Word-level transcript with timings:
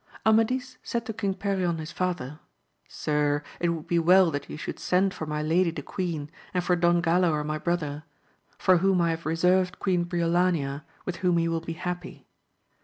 MADIS 0.25 0.79
said 0.81 1.05
to 1.05 1.13
King 1.13 1.35
Perion 1.35 1.77
his 1.77 1.91
father, 1.91 2.39
Sir, 2.87 3.43
it 3.59 3.69
would 3.69 3.85
be 3.85 3.99
well 3.99 4.31
that 4.31 4.49
you 4.49 4.57
should 4.57 4.79
send 4.79 5.13
for 5.13 5.27
my 5.27 5.43
lady 5.43 5.69
the 5.69 5.83
Queen, 5.83 6.31
and 6.55 6.63
for 6.63 6.75
Don 6.75 7.03
Galaor 7.03 7.45
my 7.45 7.59
brother, 7.59 8.03
for 8.57 8.77
whom 8.77 8.99
I 8.99 9.11
have 9.11 9.25
reserv^ed 9.25 9.77
Queen 9.77 10.03
Briolanea, 10.05 10.83
with 11.05 11.17
whom 11.17 11.37
he 11.37 11.47
will 11.47 11.61
be 11.61 11.73
happy. 11.73 12.25